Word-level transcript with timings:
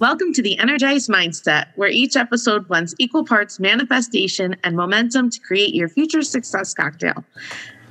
Welcome 0.00 0.32
to 0.32 0.40
the 0.40 0.58
Energized 0.58 1.10
Mindset, 1.10 1.66
where 1.76 1.90
each 1.90 2.16
episode 2.16 2.66
blends 2.66 2.94
equal 2.98 3.22
parts 3.22 3.60
manifestation 3.60 4.56
and 4.64 4.74
momentum 4.74 5.28
to 5.28 5.38
create 5.40 5.74
your 5.74 5.90
future 5.90 6.22
success 6.22 6.72
cocktail. 6.72 7.22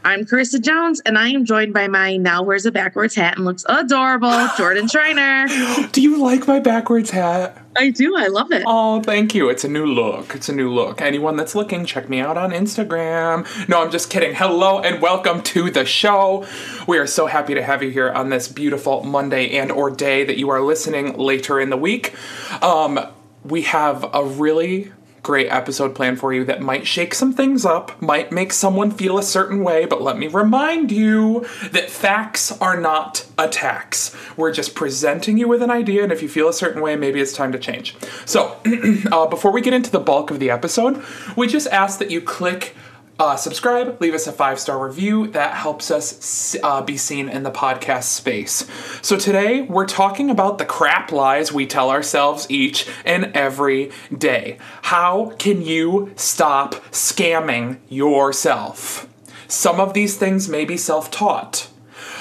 I'm 0.06 0.26
Karissa 0.26 0.62
Jones, 0.62 1.02
and 1.02 1.18
I 1.18 1.28
am 1.30 1.44
joined 1.44 1.74
by 1.74 1.88
my 1.90 2.16
now 2.16 2.42
wears 2.42 2.66
a 2.66 2.72
backwards 2.72 3.16
hat 3.16 3.36
and 3.36 3.46
looks 3.46 3.66
adorable, 3.68 4.48
Jordan 4.58 4.88
Schreiner. 4.88 5.48
Do 5.92 6.02
you 6.02 6.18
like 6.22 6.48
my 6.48 6.60
backwards 6.60 7.10
hat? 7.10 7.62
I 7.78 7.90
do. 7.90 8.16
I 8.18 8.27
love 8.27 8.52
it. 8.52 8.64
Oh, 8.66 9.02
thank 9.02 9.36
you. 9.36 9.50
It's 9.50 9.64
a 9.64 9.68
new 9.68 9.86
look. 9.86 10.36
It's 10.36 10.48
a 10.48 10.54
new 10.54 10.73
look. 10.73 11.02
Anyone 11.02 11.36
that's 11.36 11.54
looking, 11.54 11.86
check 11.86 12.09
me 12.09 12.20
out 12.20 12.38
on 12.38 12.52
Instagram. 12.52 13.46
No, 13.68 13.82
I'm 13.84 13.91
just 13.91 14.09
kidding. 14.09 14.36
Hello 14.36 14.80
and 14.80 15.02
welcome 15.02 15.41
to 15.44 15.70
the 15.70 15.86
show. 15.86 16.45
We 16.88 16.98
are 16.98 17.08
so 17.08 17.27
happy 17.27 17.54
to 17.54 17.62
have 17.62 17.84
you 17.84 17.90
here 17.90 18.09
on 18.09 18.30
this 18.30 18.48
beautiful 18.48 19.04
Monday 19.04 19.58
and 19.58 19.72
or 19.72 19.90
day 19.91 20.23
that 20.23 20.38
you 20.38 20.50
are 20.50 20.62
listening 20.62 21.18
later 21.18 21.59
in 21.59 21.70
the 21.70 21.77
week. 21.77 22.16
Um, 22.62 23.00
we 23.44 23.63
have 23.63 24.09
a 24.13 24.23
really 24.23 24.91
great 25.23 25.48
episode 25.52 25.96
planned 25.96 26.20
for 26.20 26.34
you 26.34 26.44
that 26.46 26.62
might 26.62 26.88
shake 26.88 27.14
some 27.14 27.34
things 27.34 27.66
up, 27.66 28.02
might 28.02 28.32
make 28.32 28.54
someone 28.54 28.91
feel 28.91 29.18
a 29.18 29.23
certain 29.23 29.64
way, 29.64 29.86
but 29.86 30.02
let 30.02 30.18
me 30.18 30.27
remind 30.27 30.91
you 30.91 31.46
that 31.72 31.90
facts 31.90 32.52
are 32.60 32.80
not 32.80 33.26
attacks. 33.38 34.16
We're 34.38 34.52
just 34.52 34.76
presenting 34.76 35.38
you 35.38 35.48
with 35.48 35.62
an 35.62 35.72
idea, 35.72 36.04
and 36.04 36.12
if 36.12 36.22
you 36.22 36.30
feel 36.30 36.50
a 36.50 36.54
certain 36.54 36.82
way, 36.82 36.96
maybe 36.96 37.20
it's 37.20 37.34
time 37.34 37.52
to 37.52 37.60
change. 37.60 37.96
So, 38.26 38.58
uh, 39.12 39.27
before 39.27 39.52
we 39.52 39.62
get 39.62 39.74
into 39.74 39.91
the 39.91 40.00
bulk 40.00 40.32
of 40.32 40.40
the 40.40 40.50
episode, 40.50 41.04
we 41.36 41.48
just 41.48 41.68
ask 41.68 41.99
that 41.99 42.12
you 42.12 42.22
click 42.22 42.76
uh, 43.20 43.36
subscribe, 43.36 44.00
leave 44.00 44.14
us 44.14 44.28
a 44.28 44.32
five 44.32 44.59
star 44.59 44.84
review. 44.84 45.27
That 45.27 45.54
helps 45.54 45.91
us 45.91 46.55
uh, 46.64 46.82
be 46.82 46.96
seen 46.96 47.27
in 47.27 47.44
the 47.44 47.52
podcast 47.52 48.04
space. 48.05 48.66
So, 49.02 49.18
today 49.18 49.62
we're 49.62 49.86
talking 49.86 50.30
about 50.30 50.58
the 50.58 50.66
crap 50.66 51.12
lies 51.12 51.52
we 51.52 51.68
tell 51.68 51.90
ourselves 51.90 52.48
each 52.50 52.88
and 53.04 53.26
every 53.36 53.91
day. 54.18 54.58
How 54.84 55.34
can 55.38 55.62
you 55.62 56.13
stop 56.16 56.76
scamming 56.91 57.80
yourself? 57.90 59.08
Some 59.49 59.82
of 59.82 59.93
these 59.93 60.15
things 60.15 60.48
may 60.48 60.63
be 60.63 60.77
self 60.77 61.12
taught, 61.12 61.68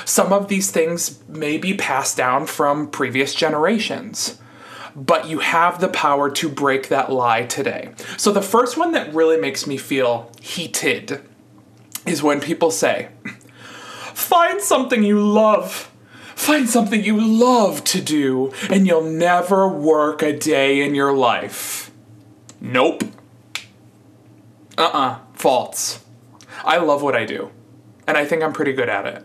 some 0.05 0.33
of 0.33 0.49
these 0.49 0.73
things 0.73 1.23
may 1.29 1.59
be 1.59 1.75
passed 1.75 2.17
down 2.17 2.47
from 2.47 2.91
previous 2.91 3.35
generations 3.35 4.39
but 4.99 5.29
you 5.29 5.39
have 5.39 5.81
the 5.81 5.89
power 5.89 6.31
to 6.31 6.49
break 6.49 6.89
that 6.89 7.13
lie 7.13 7.45
today. 7.45 7.93
So, 8.17 8.33
the 8.33 8.43
first 8.43 8.77
one 8.77 8.93
that 8.93 9.15
really 9.15 9.41
makes 9.41 9.67
me 9.67 9.77
feel 9.77 10.31
heated 10.41 11.23
is 12.07 12.23
when 12.23 12.41
people 12.41 12.71
say, 12.71 13.09
Find 14.15 14.61
something 14.61 15.03
you 15.03 15.21
love. 15.21 15.91
Find 16.35 16.69
something 16.69 17.05
you 17.05 17.21
love 17.21 17.83
to 17.85 18.01
do, 18.01 18.53
and 18.71 18.87
you'll 18.87 19.11
never 19.11 19.69
work 19.69 20.23
a 20.23 20.37
day 20.37 20.85
in 20.85 20.95
your 20.95 21.13
life. 21.13 21.91
Nope. 22.61 23.05
Uh 24.77 24.83
uh-uh, 24.83 24.99
uh, 24.99 25.19
false. 25.35 26.05
I 26.65 26.79
love 26.79 27.03
what 27.03 27.17
I 27.17 27.25
do, 27.25 27.51
and 28.07 28.17
I 28.17 28.25
think 28.25 28.43
I'm 28.43 28.53
pretty 28.53 28.73
good 28.73 28.89
at 28.89 29.07
it. 29.07 29.25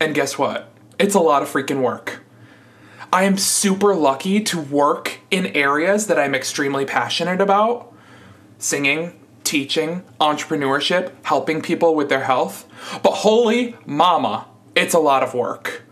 And 0.00 0.14
guess 0.14 0.38
what? 0.38 0.70
It's 0.98 1.14
a 1.14 1.20
lot 1.20 1.42
of 1.42 1.48
freaking 1.48 1.80
work. 1.80 2.23
I 3.12 3.24
am 3.24 3.38
super 3.38 3.94
lucky 3.94 4.40
to 4.40 4.60
work 4.60 5.20
in 5.30 5.46
areas 5.46 6.06
that 6.06 6.18
I'm 6.18 6.34
extremely 6.34 6.84
passionate 6.84 7.40
about 7.40 7.92
singing, 8.58 9.18
teaching, 9.44 10.02
entrepreneurship, 10.20 11.12
helping 11.22 11.60
people 11.60 11.94
with 11.94 12.08
their 12.08 12.24
health. 12.24 12.66
But 13.02 13.12
holy 13.12 13.76
mama, 13.84 14.46
it's 14.74 14.94
a 14.94 14.98
lot 14.98 15.22
of 15.22 15.34
work. 15.34 15.82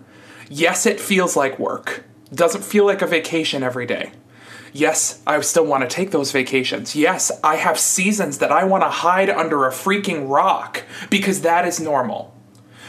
Yes, 0.49 0.87
it 0.87 1.01
feels 1.01 1.37
like 1.37 1.59
work. 1.59 2.05
Doesn't 2.35 2.65
feel 2.65 2.87
like 2.87 3.03
a 3.03 3.07
vacation 3.07 3.63
every 3.63 3.87
day. 3.87 4.13
Yes, 4.73 5.21
I 5.27 5.39
still 5.43 5.67
want 5.67 5.83
to 5.83 5.95
take 5.95 6.13
those 6.13 6.33
vacations. 6.33 6.97
Yes, 6.97 7.31
I 7.45 7.57
have 7.57 7.79
seasons 7.79 8.39
that 8.39 8.51
I 8.51 8.65
want 8.65 8.85
to 8.85 8.89
hide 8.89 9.29
under 9.29 9.67
a 9.67 9.71
freaking 9.71 10.31
rock 10.31 10.85
because 11.11 11.42
that 11.42 11.69
is 11.69 11.79
normal 11.79 12.32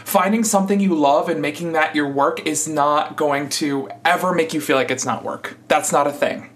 finding 0.05 0.43
something 0.43 0.79
you 0.79 0.95
love 0.95 1.29
and 1.29 1.41
making 1.41 1.73
that 1.73 1.95
your 1.95 2.07
work 2.07 2.45
is 2.45 2.67
not 2.67 3.15
going 3.15 3.49
to 3.49 3.89
ever 4.05 4.33
make 4.33 4.53
you 4.53 4.61
feel 4.61 4.75
like 4.75 4.91
it's 4.91 5.05
not 5.05 5.23
work. 5.23 5.57
That's 5.67 5.91
not 5.91 6.07
a 6.07 6.11
thing. 6.11 6.49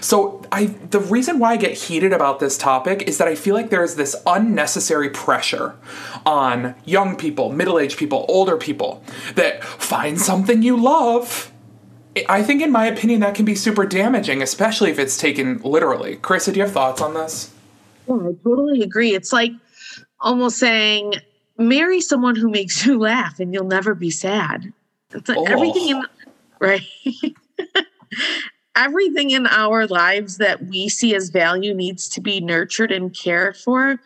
So 0.00 0.42
I 0.50 0.66
the 0.66 0.98
reason 0.98 1.38
why 1.38 1.52
I 1.52 1.56
get 1.56 1.72
heated 1.72 2.12
about 2.12 2.40
this 2.40 2.58
topic 2.58 3.02
is 3.02 3.18
that 3.18 3.28
I 3.28 3.36
feel 3.36 3.54
like 3.54 3.70
there's 3.70 3.94
this 3.94 4.16
unnecessary 4.26 5.08
pressure 5.08 5.76
on 6.26 6.74
young 6.84 7.16
people, 7.16 7.52
middle-aged 7.52 7.96
people, 7.96 8.26
older 8.28 8.56
people 8.56 9.02
that 9.36 9.62
find 9.62 10.20
something 10.20 10.62
you 10.62 10.76
love. 10.76 11.52
I 12.28 12.42
think 12.42 12.60
in 12.60 12.70
my 12.70 12.86
opinion 12.86 13.20
that 13.20 13.34
can 13.34 13.44
be 13.44 13.54
super 13.54 13.86
damaging, 13.86 14.42
especially 14.42 14.90
if 14.90 14.98
it's 14.98 15.16
taken 15.16 15.58
literally. 15.62 16.16
Karissa, 16.16 16.52
do 16.52 16.58
you 16.58 16.64
have 16.64 16.72
thoughts 16.72 17.00
on 17.00 17.14
this? 17.14 17.52
Yeah, 18.08 18.16
I 18.16 18.32
totally 18.44 18.82
agree. 18.82 19.14
It's 19.14 19.32
like 19.32 19.52
almost 20.20 20.58
saying 20.58 21.14
marry 21.58 22.00
someone 22.00 22.36
who 22.36 22.50
makes 22.50 22.84
you 22.86 22.98
laugh 22.98 23.38
and 23.40 23.52
you'll 23.52 23.64
never 23.64 23.94
be 23.94 24.10
sad. 24.10 24.72
It's 25.14 25.28
like 25.28 25.38
oh. 25.38 25.44
everything 25.44 25.88
in 25.88 26.02
right. 26.60 26.82
everything 28.76 29.30
in 29.30 29.46
our 29.46 29.86
lives 29.86 30.38
that 30.38 30.64
we 30.66 30.88
see 30.88 31.14
as 31.14 31.30
value 31.30 31.74
needs 31.74 32.08
to 32.08 32.20
be 32.20 32.40
nurtured 32.40 32.90
and 32.90 33.14
cared 33.14 33.56
for 33.56 33.98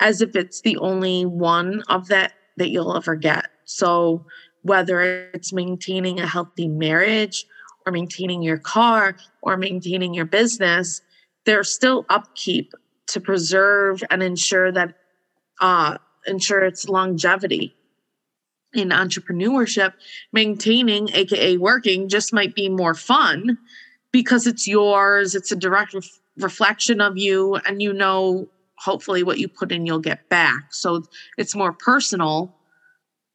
as 0.00 0.20
if 0.20 0.34
it's 0.36 0.60
the 0.62 0.76
only 0.78 1.24
one 1.24 1.82
of 1.88 2.08
that 2.08 2.32
that 2.56 2.70
you'll 2.70 2.96
ever 2.96 3.14
get. 3.14 3.46
So 3.64 4.24
whether 4.62 5.30
it's 5.32 5.52
maintaining 5.52 6.20
a 6.20 6.26
healthy 6.26 6.68
marriage 6.68 7.46
or 7.86 7.92
maintaining 7.92 8.42
your 8.42 8.58
car 8.58 9.16
or 9.42 9.56
maintaining 9.56 10.14
your 10.14 10.24
business, 10.24 11.00
there's 11.46 11.72
still 11.72 12.04
upkeep 12.08 12.72
to 13.08 13.20
preserve 13.20 14.02
and 14.10 14.22
ensure 14.22 14.70
that 14.72 14.94
uh, 15.60 15.98
ensure 16.28 16.64
its 16.64 16.88
longevity. 16.88 17.74
In 18.74 18.90
entrepreneurship 18.90 19.94
maintaining 20.32 21.08
aka 21.14 21.56
working 21.56 22.08
just 22.08 22.34
might 22.34 22.54
be 22.54 22.68
more 22.68 22.94
fun 22.94 23.56
because 24.12 24.46
it's 24.46 24.68
yours 24.68 25.34
it's 25.34 25.50
a 25.50 25.56
direct 25.56 25.94
ref- 25.94 26.20
reflection 26.36 27.00
of 27.00 27.16
you 27.16 27.54
and 27.66 27.80
you 27.80 27.94
know 27.94 28.46
hopefully 28.76 29.22
what 29.22 29.38
you 29.38 29.48
put 29.48 29.72
in 29.72 29.86
you'll 29.86 29.98
get 29.98 30.28
back. 30.28 30.64
So 30.70 31.02
it's 31.38 31.56
more 31.56 31.72
personal. 31.72 32.54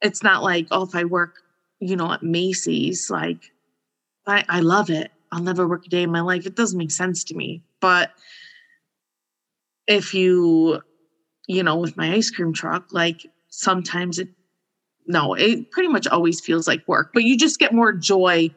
It's 0.00 0.22
not 0.22 0.42
like 0.44 0.68
oh 0.70 0.82
if 0.82 0.94
i 0.94 1.04
work 1.04 1.34
you 1.80 1.96
know 1.96 2.12
at 2.12 2.22
macy's 2.22 3.10
like 3.10 3.42
i, 4.26 4.44
I 4.48 4.60
love 4.60 4.88
it. 4.88 5.10
I'll 5.32 5.42
never 5.42 5.66
work 5.66 5.84
a 5.84 5.88
day 5.88 6.04
in 6.04 6.12
my 6.12 6.20
life. 6.20 6.46
It 6.46 6.54
doesn't 6.54 6.78
make 6.78 6.92
sense 6.92 7.24
to 7.24 7.34
me. 7.34 7.60
But 7.80 8.10
if 9.86 10.14
you 10.14 10.80
you 11.46 11.62
know, 11.62 11.76
with 11.76 11.96
my 11.96 12.14
ice 12.14 12.30
cream 12.30 12.52
truck, 12.52 12.92
like 12.92 13.26
sometimes 13.48 14.18
it, 14.18 14.28
no, 15.06 15.34
it 15.34 15.70
pretty 15.70 15.88
much 15.88 16.06
always 16.06 16.40
feels 16.40 16.66
like 16.66 16.86
work, 16.88 17.10
but 17.12 17.24
you 17.24 17.36
just 17.36 17.58
get 17.58 17.72
more 17.72 17.92
joy 17.92 18.50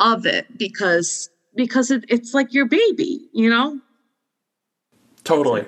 of 0.00 0.26
it 0.26 0.58
because, 0.58 1.30
because 1.54 1.90
it, 1.90 2.04
it's 2.08 2.34
like 2.34 2.52
your 2.52 2.66
baby, 2.66 3.28
you 3.32 3.48
know? 3.48 3.78
Totally. 5.22 5.64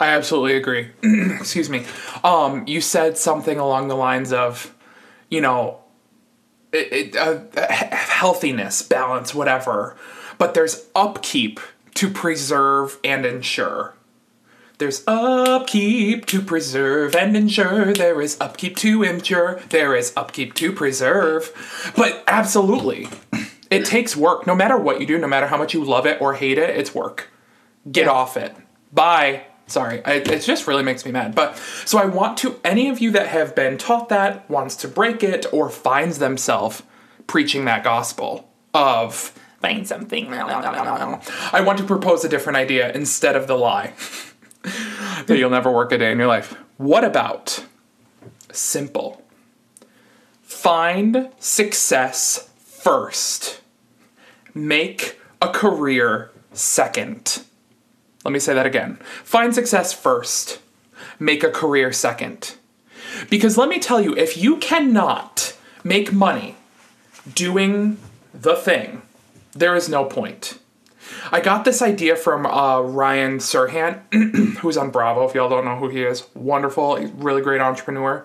I 0.00 0.08
absolutely 0.08 0.54
agree. 0.54 0.90
Excuse 1.02 1.70
me. 1.70 1.84
Um, 2.22 2.64
you 2.66 2.80
said 2.80 3.18
something 3.18 3.58
along 3.58 3.88
the 3.88 3.96
lines 3.96 4.32
of, 4.32 4.74
you 5.28 5.40
know, 5.40 5.78
it, 6.72 7.14
it, 7.14 7.16
uh, 7.16 7.40
healthiness, 7.94 8.82
balance, 8.82 9.34
whatever. 9.34 9.96
But 10.36 10.54
there's 10.54 10.86
upkeep 10.94 11.58
to 11.94 12.10
preserve 12.10 12.98
and 13.02 13.26
ensure. 13.26 13.94
There's 14.78 15.02
upkeep 15.08 16.26
to 16.26 16.40
preserve 16.40 17.16
and 17.16 17.36
ensure. 17.36 17.92
There 17.92 18.20
is 18.20 18.36
upkeep 18.40 18.76
to 18.76 19.02
ensure. 19.02 19.60
There 19.70 19.96
is 19.96 20.12
upkeep 20.16 20.54
to 20.54 20.72
preserve. 20.72 21.92
But 21.96 22.22
absolutely, 22.28 23.08
it 23.72 23.84
takes 23.84 24.16
work. 24.16 24.46
No 24.46 24.54
matter 24.54 24.78
what 24.78 25.00
you 25.00 25.06
do, 25.06 25.18
no 25.18 25.26
matter 25.26 25.48
how 25.48 25.56
much 25.56 25.74
you 25.74 25.84
love 25.84 26.06
it 26.06 26.20
or 26.20 26.34
hate 26.34 26.58
it, 26.58 26.70
it's 26.70 26.94
work. 26.94 27.28
Get 27.90 28.06
yeah. 28.06 28.12
off 28.12 28.36
it. 28.36 28.54
Bye. 28.92 29.46
Sorry, 29.66 30.02
I, 30.04 30.12
it 30.14 30.42
just 30.42 30.68
really 30.68 30.84
makes 30.84 31.04
me 31.04 31.10
mad. 31.10 31.34
But 31.34 31.56
so 31.84 31.98
I 31.98 32.06
want 32.06 32.38
to, 32.38 32.60
any 32.64 32.88
of 32.88 33.00
you 33.00 33.10
that 33.10 33.26
have 33.26 33.56
been 33.56 33.78
taught 33.78 34.08
that, 34.10 34.48
wants 34.48 34.76
to 34.76 34.88
break 34.88 35.24
it, 35.24 35.44
or 35.52 35.68
finds 35.68 36.20
themselves 36.20 36.84
preaching 37.26 37.64
that 37.64 37.82
gospel 37.82 38.48
of 38.72 39.34
find 39.60 39.86
something. 39.86 40.32
I 41.52 41.60
want 41.60 41.78
to 41.78 41.84
propose 41.84 42.24
a 42.24 42.28
different 42.28 42.56
idea 42.56 42.92
instead 42.92 43.34
of 43.34 43.48
the 43.48 43.56
lie. 43.56 43.92
that 45.28 45.38
you'll 45.38 45.50
never 45.50 45.70
work 45.70 45.92
a 45.92 45.98
day 45.98 46.10
in 46.10 46.18
your 46.18 46.26
life. 46.26 46.56
What 46.76 47.04
about 47.04 47.64
simple? 48.52 49.22
Find 50.42 51.30
success 51.38 52.50
first. 52.64 53.60
Make 54.54 55.18
a 55.40 55.48
career 55.48 56.30
second. 56.52 57.42
Let 58.24 58.32
me 58.32 58.40
say 58.40 58.54
that 58.54 58.66
again. 58.66 58.96
Find 59.22 59.54
success 59.54 59.92
first. 59.92 60.60
Make 61.18 61.44
a 61.44 61.50
career 61.50 61.92
second. 61.92 62.56
Because 63.30 63.56
let 63.56 63.68
me 63.68 63.78
tell 63.78 64.00
you, 64.00 64.16
if 64.16 64.36
you 64.36 64.56
cannot 64.56 65.56
make 65.84 66.12
money 66.12 66.56
doing 67.34 67.98
the 68.34 68.56
thing, 68.56 69.02
there 69.52 69.76
is 69.76 69.88
no 69.88 70.04
point. 70.04 70.58
I 71.30 71.40
got 71.40 71.64
this 71.64 71.82
idea 71.82 72.16
from 72.16 72.46
uh, 72.46 72.80
Ryan 72.80 73.38
Serhant, 73.38 74.00
who's 74.58 74.76
on 74.76 74.90
Bravo. 74.90 75.28
If 75.28 75.34
y'all 75.34 75.48
don't 75.48 75.64
know 75.64 75.76
who 75.76 75.88
he 75.88 76.02
is, 76.02 76.26
wonderful, 76.34 76.96
really 77.16 77.42
great 77.42 77.60
entrepreneur. 77.60 78.24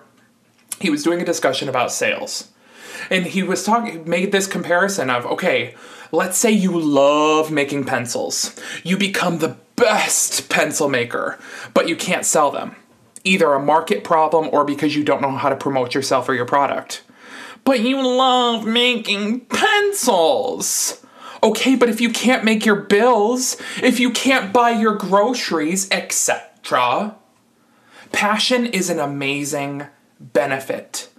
He 0.80 0.90
was 0.90 1.02
doing 1.02 1.20
a 1.20 1.24
discussion 1.24 1.68
about 1.68 1.92
sales, 1.92 2.50
and 3.10 3.26
he 3.26 3.42
was 3.42 3.64
talking, 3.64 4.08
made 4.08 4.32
this 4.32 4.46
comparison 4.46 5.10
of 5.10 5.24
okay, 5.26 5.74
let's 6.12 6.38
say 6.38 6.50
you 6.50 6.78
love 6.78 7.50
making 7.50 7.84
pencils, 7.84 8.58
you 8.82 8.96
become 8.96 9.38
the 9.38 9.56
best 9.76 10.48
pencil 10.48 10.88
maker, 10.88 11.38
but 11.74 11.88
you 11.88 11.96
can't 11.96 12.24
sell 12.24 12.50
them, 12.50 12.76
either 13.24 13.52
a 13.52 13.60
market 13.60 14.04
problem 14.04 14.48
or 14.52 14.64
because 14.64 14.96
you 14.96 15.04
don't 15.04 15.22
know 15.22 15.32
how 15.32 15.48
to 15.48 15.56
promote 15.56 15.94
yourself 15.94 16.28
or 16.28 16.34
your 16.34 16.44
product. 16.44 17.02
But 17.64 17.80
you 17.80 18.06
love 18.06 18.66
making 18.66 19.40
pencils. 19.46 21.03
Okay, 21.44 21.76
but 21.76 21.90
if 21.90 22.00
you 22.00 22.08
can't 22.08 22.42
make 22.42 22.64
your 22.64 22.74
bills, 22.74 23.58
if 23.82 24.00
you 24.00 24.10
can't 24.10 24.50
buy 24.50 24.70
your 24.70 24.94
groceries, 24.94 25.90
etc., 25.90 27.16
passion 28.12 28.64
is 28.64 28.88
an 28.88 28.98
amazing 28.98 29.86
benefit. 30.18 31.10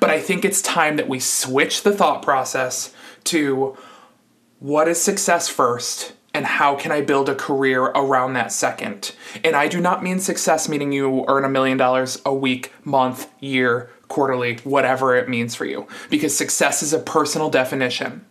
But 0.00 0.08
I 0.08 0.20
think 0.20 0.42
it's 0.42 0.62
time 0.62 0.96
that 0.96 1.06
we 1.06 1.20
switch 1.20 1.82
the 1.82 1.92
thought 1.92 2.22
process 2.22 2.94
to 3.24 3.76
what 4.58 4.88
is 4.88 4.98
success 4.98 5.48
first 5.48 6.14
and 6.32 6.46
how 6.46 6.76
can 6.76 6.90
I 6.90 7.02
build 7.02 7.28
a 7.28 7.34
career 7.34 7.82
around 7.82 8.32
that 8.32 8.52
second? 8.52 9.14
And 9.44 9.54
I 9.54 9.68
do 9.68 9.82
not 9.82 10.02
mean 10.02 10.18
success 10.18 10.66
meaning 10.66 10.92
you 10.92 11.26
earn 11.28 11.44
a 11.44 11.48
million 11.50 11.76
dollars 11.76 12.22
a 12.24 12.34
week, 12.34 12.72
month, 12.84 13.30
year, 13.38 13.90
quarterly, 14.08 14.56
whatever 14.64 15.14
it 15.14 15.28
means 15.28 15.54
for 15.54 15.66
you, 15.66 15.86
because 16.08 16.34
success 16.34 16.82
is 16.82 16.94
a 16.94 16.98
personal 16.98 17.50
definition. 17.50 18.24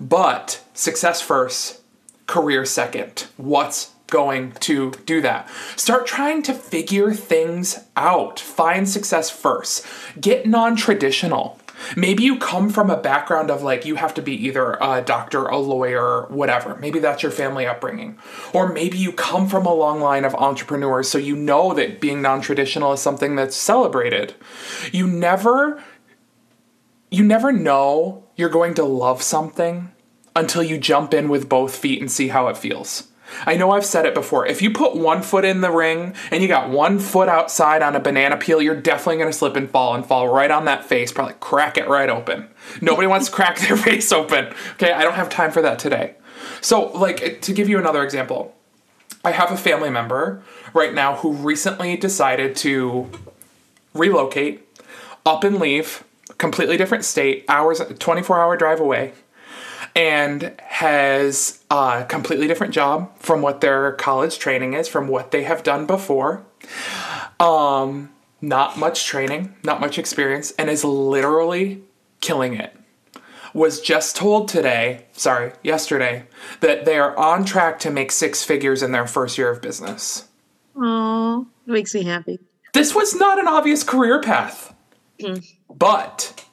But 0.00 0.62
success 0.74 1.20
first, 1.20 1.80
career 2.26 2.64
second. 2.64 3.26
What's 3.36 3.94
going 4.08 4.52
to 4.52 4.92
do 5.06 5.20
that? 5.22 5.48
Start 5.76 6.06
trying 6.06 6.42
to 6.44 6.54
figure 6.54 7.12
things 7.12 7.78
out. 7.96 8.40
Find 8.40 8.88
success 8.88 9.30
first. 9.30 9.86
Get 10.20 10.46
non 10.46 10.76
traditional. 10.76 11.58
Maybe 11.96 12.24
you 12.24 12.38
come 12.38 12.70
from 12.70 12.90
a 12.90 12.96
background 12.96 13.50
of 13.50 13.62
like 13.62 13.86
you 13.86 13.96
have 13.96 14.14
to 14.14 14.22
be 14.22 14.32
either 14.46 14.76
a 14.80 15.00
doctor, 15.00 15.46
a 15.46 15.58
lawyer, 15.58 16.26
whatever. 16.28 16.76
Maybe 16.76 16.98
that's 16.98 17.22
your 17.22 17.32
family 17.32 17.66
upbringing. 17.66 18.18
Or 18.52 18.72
maybe 18.72 18.98
you 18.98 19.12
come 19.12 19.48
from 19.48 19.66
a 19.66 19.74
long 19.74 20.00
line 20.00 20.24
of 20.24 20.34
entrepreneurs, 20.34 21.08
so 21.08 21.18
you 21.18 21.36
know 21.36 21.74
that 21.74 22.00
being 22.00 22.20
non 22.22 22.40
traditional 22.40 22.92
is 22.92 23.00
something 23.00 23.36
that's 23.36 23.56
celebrated. 23.56 24.34
You 24.92 25.06
never. 25.06 25.82
You 27.10 27.24
never 27.24 27.52
know 27.52 28.24
you're 28.36 28.48
going 28.48 28.74
to 28.74 28.84
love 28.84 29.22
something 29.22 29.92
until 30.36 30.62
you 30.62 30.78
jump 30.78 31.14
in 31.14 31.28
with 31.28 31.48
both 31.48 31.76
feet 31.76 32.00
and 32.00 32.10
see 32.10 32.28
how 32.28 32.48
it 32.48 32.56
feels. 32.56 33.08
I 33.46 33.56
know 33.56 33.70
I've 33.70 33.84
said 33.84 34.06
it 34.06 34.14
before. 34.14 34.46
If 34.46 34.62
you 34.62 34.70
put 34.70 34.96
one 34.96 35.22
foot 35.22 35.44
in 35.44 35.60
the 35.60 35.70
ring 35.70 36.14
and 36.30 36.42
you 36.42 36.48
got 36.48 36.70
one 36.70 36.98
foot 36.98 37.28
outside 37.28 37.82
on 37.82 37.94
a 37.94 38.00
banana 38.00 38.36
peel, 38.36 38.62
you're 38.62 38.80
definitely 38.80 39.16
going 39.16 39.30
to 39.30 39.36
slip 39.36 39.56
and 39.56 39.70
fall 39.70 39.94
and 39.94 40.04
fall 40.04 40.28
right 40.28 40.50
on 40.50 40.64
that 40.64 40.84
face, 40.84 41.12
probably 41.12 41.34
crack 41.40 41.76
it 41.76 41.88
right 41.88 42.08
open. 42.08 42.48
Nobody 42.80 43.06
wants 43.06 43.26
to 43.26 43.32
crack 43.32 43.58
their 43.58 43.76
face 43.76 44.12
open. 44.12 44.52
Okay, 44.74 44.92
I 44.92 45.02
don't 45.02 45.14
have 45.14 45.28
time 45.28 45.50
for 45.50 45.62
that 45.62 45.78
today. 45.78 46.14
So, 46.60 46.86
like, 46.92 47.42
to 47.42 47.52
give 47.52 47.68
you 47.68 47.78
another 47.78 48.02
example, 48.02 48.54
I 49.24 49.32
have 49.32 49.50
a 49.50 49.56
family 49.56 49.90
member 49.90 50.42
right 50.72 50.94
now 50.94 51.16
who 51.16 51.32
recently 51.32 51.96
decided 51.96 52.56
to 52.56 53.10
relocate, 53.92 54.66
up 55.26 55.44
and 55.44 55.58
leave, 55.58 56.04
completely 56.38 56.76
different 56.76 57.04
state, 57.04 57.44
hours, 57.48 57.80
24 57.98 58.40
hour 58.40 58.56
drive 58.56 58.80
away 58.80 59.12
and 59.94 60.54
has 60.60 61.64
a 61.70 62.06
completely 62.08 62.46
different 62.46 62.72
job 62.72 63.10
from 63.18 63.42
what 63.42 63.60
their 63.60 63.92
college 63.92 64.38
training 64.38 64.74
is, 64.74 64.86
from 64.88 65.08
what 65.08 65.32
they 65.32 65.42
have 65.42 65.62
done 65.62 65.86
before. 65.86 66.44
Um, 67.40 68.10
not 68.40 68.78
much 68.78 69.06
training, 69.06 69.56
not 69.64 69.80
much 69.80 69.98
experience, 69.98 70.52
and 70.52 70.70
is 70.70 70.84
literally 70.84 71.82
killing 72.20 72.54
it. 72.54 72.74
Was 73.54 73.80
just 73.80 74.14
told 74.14 74.46
today, 74.48 75.06
sorry, 75.12 75.52
yesterday, 75.64 76.26
that 76.60 76.84
they 76.84 76.98
are 76.98 77.16
on 77.16 77.44
track 77.44 77.80
to 77.80 77.90
make 77.90 78.12
six 78.12 78.44
figures 78.44 78.82
in 78.82 78.92
their 78.92 79.06
first 79.06 79.36
year 79.36 79.50
of 79.50 79.60
business. 79.60 80.28
Oh, 80.76 81.46
makes 81.66 81.94
me 81.94 82.04
happy. 82.04 82.38
This 82.74 82.94
was 82.94 83.16
not 83.16 83.40
an 83.40 83.48
obvious 83.48 83.82
career 83.82 84.20
path. 84.20 84.74
Mm. 85.20 85.44
But 85.68 86.44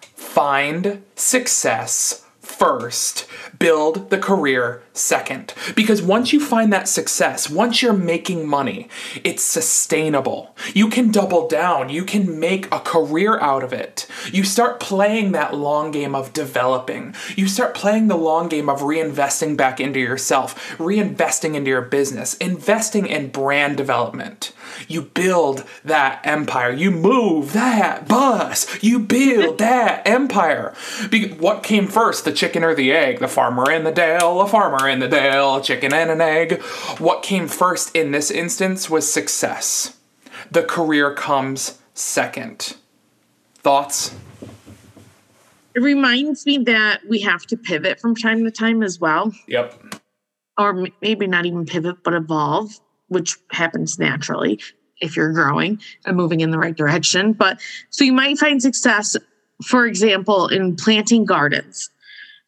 find 0.00 1.04
success 1.14 2.24
first, 2.40 3.26
build 3.58 4.10
the 4.10 4.18
career 4.18 4.82
second. 4.92 5.54
Because 5.74 6.02
once 6.02 6.32
you 6.32 6.40
find 6.40 6.72
that 6.72 6.88
success, 6.88 7.48
once 7.48 7.82
you're 7.82 7.92
making 7.92 8.46
money, 8.46 8.88
it's 9.24 9.42
sustainable. 9.42 10.54
You 10.74 10.88
can 10.88 11.10
double 11.10 11.48
down, 11.48 11.88
you 11.88 12.04
can 12.04 12.38
make 12.38 12.66
a 12.72 12.80
career 12.80 13.38
out 13.40 13.62
of 13.62 13.72
it. 13.72 14.06
You 14.32 14.44
start 14.44 14.80
playing 14.80 15.32
that 15.32 15.54
long 15.54 15.90
game 15.90 16.14
of 16.14 16.32
developing. 16.32 17.14
You 17.36 17.48
start 17.48 17.74
playing 17.74 18.08
the 18.08 18.16
long 18.16 18.48
game 18.48 18.68
of 18.68 18.80
reinvesting 18.80 19.56
back 19.56 19.80
into 19.80 20.00
yourself, 20.00 20.76
reinvesting 20.78 21.54
into 21.54 21.70
your 21.70 21.82
business, 21.82 22.34
investing 22.34 23.06
in 23.06 23.30
brand 23.30 23.76
development. 23.76 24.52
You 24.86 25.02
build 25.02 25.64
that 25.84 26.20
empire. 26.24 26.72
You 26.72 26.90
move 26.90 27.52
that 27.52 28.06
bus. 28.06 28.82
You 28.82 28.98
build 28.98 29.58
that 29.58 30.06
empire. 30.06 30.74
Be- 31.10 31.32
what 31.32 31.62
came 31.62 31.86
first, 31.86 32.24
the 32.24 32.32
chicken 32.32 32.62
or 32.62 32.74
the 32.74 32.92
egg? 32.92 33.18
The 33.18 33.28
farmer 33.48 33.72
in 33.72 33.84
the 33.84 33.92
dale, 33.92 34.42
a 34.42 34.46
farmer 34.46 34.88
in 34.88 34.98
the 34.98 35.08
dale, 35.08 35.56
a 35.56 35.62
chicken 35.62 35.94
and 35.94 36.10
an 36.10 36.20
egg. 36.20 36.60
What 36.98 37.22
came 37.22 37.48
first 37.48 37.96
in 37.96 38.10
this 38.10 38.30
instance 38.30 38.90
was 38.90 39.10
success. 39.10 39.96
The 40.50 40.62
career 40.62 41.14
comes 41.14 41.78
second. 41.94 42.76
Thoughts? 43.54 44.14
It 45.74 45.80
reminds 45.80 46.44
me 46.44 46.58
that 46.58 47.00
we 47.08 47.20
have 47.22 47.46
to 47.46 47.56
pivot 47.56 48.00
from 48.00 48.14
time 48.14 48.44
to 48.44 48.50
time 48.50 48.82
as 48.82 49.00
well. 49.00 49.32
Yep. 49.46 49.96
Or 50.58 50.86
maybe 51.00 51.26
not 51.26 51.46
even 51.46 51.64
pivot, 51.64 52.04
but 52.04 52.12
evolve 52.12 52.78
which 53.08 53.38
happens 53.52 53.98
naturally 53.98 54.60
if 55.00 55.16
you're 55.16 55.32
growing 55.32 55.80
and 56.04 56.14
moving 56.14 56.40
in 56.40 56.50
the 56.50 56.58
right 56.58 56.76
direction. 56.76 57.32
But 57.32 57.62
so 57.88 58.04
you 58.04 58.12
might 58.12 58.36
find 58.36 58.60
success, 58.60 59.16
for 59.64 59.86
example, 59.86 60.48
in 60.48 60.76
planting 60.76 61.24
gardens. 61.24 61.88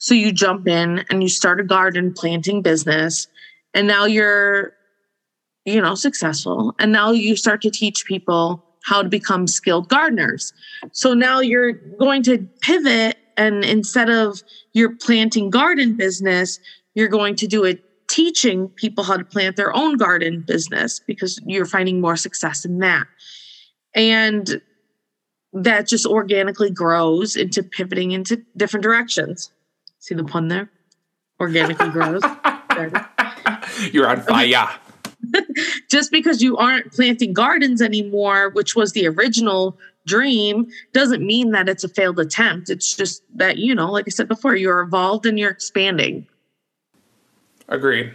So 0.01 0.15
you 0.15 0.33
jump 0.33 0.67
in 0.67 1.05
and 1.11 1.23
you 1.23 1.29
start 1.29 1.61
a 1.61 1.65
garden 1.65 2.13
planting 2.13 2.63
business, 2.63 3.29
and 3.75 3.87
now 3.87 4.07
you're, 4.07 4.73
you 5.67 5.81
know, 5.81 5.95
successful. 5.95 6.75
And 6.79 6.91
now 6.91 7.13
you 7.13 7.37
start 7.37 7.61
to 7.63 7.71
teach 7.71 8.07
people 8.07 8.65
how 8.83 9.03
to 9.03 9.09
become 9.11 9.47
skilled 9.47 9.89
gardeners. 9.91 10.55
So 10.93 11.13
now 11.13 11.41
you're 11.41 11.73
going 11.73 12.23
to 12.25 12.39
pivot, 12.63 13.19
and 13.37 13.63
instead 13.63 14.09
of 14.09 14.43
your 14.73 14.97
planting 14.97 15.51
garden 15.51 15.97
business, 15.97 16.59
you're 16.95 17.09
going 17.09 17.37
to 17.37 17.47
do 17.47 17.63
it 17.65 17.85
teaching 18.09 18.69
people 18.71 19.05
how 19.05 19.19
to 19.19 19.25
plant 19.25 19.57
their 19.57 19.77
own 19.77 19.99
garden 19.99 20.41
business 20.41 20.99
because 20.99 21.39
you're 21.47 21.67
finding 21.67 22.01
more 22.01 22.17
success 22.17 22.65
in 22.65 22.79
that. 22.79 23.07
And 23.95 24.63
that 25.53 25.87
just 25.87 26.07
organically 26.07 26.71
grows 26.71 27.37
into 27.37 27.63
pivoting 27.63 28.13
into 28.13 28.43
different 28.57 28.83
directions. 28.83 29.53
See 30.01 30.15
the 30.15 30.25
pun 30.25 30.49
there? 30.49 30.71
Organically 31.39 31.91
grows. 31.91 32.23
You're 33.93 34.09
on 34.09 34.21
fire. 34.23 34.69
just 35.91 36.11
because 36.11 36.43
you 36.43 36.57
aren't 36.57 36.93
planting 36.93 37.33
gardens 37.33 37.83
anymore, 37.83 38.51
which 38.51 38.75
was 38.75 38.93
the 38.93 39.07
original 39.07 39.79
dream, 40.07 40.67
doesn't 40.93 41.25
mean 41.25 41.53
that 41.53 41.69
it's 41.69 41.85
a 41.85 41.89
failed 41.89 42.19
attempt. 42.19 42.71
It's 42.71 42.97
just 42.97 43.23
that, 43.35 43.59
you 43.59 43.75
know, 43.75 43.91
like 43.91 44.07
I 44.09 44.11
said 44.11 44.29
before, 44.29 44.57
you're 44.57 44.81
evolved 44.81 45.27
and 45.27 45.39
you're 45.39 45.51
expanding. 45.51 46.27
Agreed. 47.69 48.15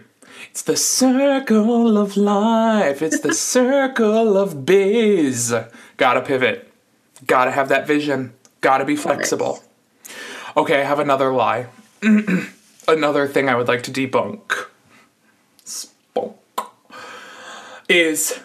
It's 0.49 0.63
the 0.63 0.75
circle 0.75 1.97
of 1.97 2.17
life. 2.17 3.01
It's 3.01 3.19
the 3.19 3.33
circle 3.55 4.37
of 4.37 4.65
biz. 4.65 5.55
Gotta 5.97 6.21
pivot. 6.21 6.71
Gotta 7.25 7.51
have 7.51 7.69
that 7.69 7.87
vision. 7.87 8.33
Gotta 8.61 8.85
be 8.85 8.95
flexible. 8.95 9.59
Okay, 10.57 10.79
I 10.79 10.83
have 10.83 10.99
another 10.99 11.33
lie. 11.33 11.67
another 12.87 13.27
thing 13.27 13.49
I 13.49 13.55
would 13.55 13.67
like 13.67 13.83
to 13.83 13.91
debunk. 13.91 14.67
Spunk. 15.65 16.37
Is 17.89 18.39